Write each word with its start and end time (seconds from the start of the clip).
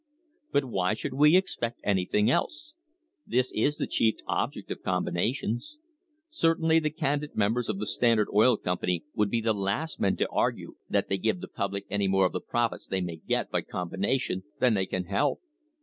But 0.51 0.65
why 0.65 0.95
should 0.95 1.13
we 1.13 1.37
expect 1.37 1.79
anything 1.83 2.31
else? 2.31 2.73
This 3.27 3.51
is 3.53 3.77
the 3.77 3.85
chief 3.85 4.15
object 4.25 4.71
of 4.71 4.81
combinations. 4.81 5.77
Certainly 6.31 6.79
the 6.79 6.89
candid 6.89 7.35
members 7.35 7.69
of 7.69 7.77
the 7.77 7.85
Stand 7.85 8.19
ard 8.19 8.29
Oil 8.33 8.57
Company 8.57 9.03
would 9.13 9.29
be 9.29 9.41
the 9.41 9.53
last 9.53 9.99
men 9.99 10.15
to 10.15 10.27
argue 10.31 10.73
that 10.89 11.07
they 11.07 11.19
give 11.19 11.39
the 11.39 11.47
public 11.47 11.85
any 11.87 12.07
more 12.07 12.25
of 12.25 12.33
the 12.33 12.41
profits 12.41 12.87
they 12.87 13.01
may 13.01 13.17
get 13.17 13.51
by 13.51 13.61
com 13.61 13.91
bination 13.91 14.41
than 14.59 14.73
they 14.73 14.87
can 14.87 15.05
help. 15.05 15.39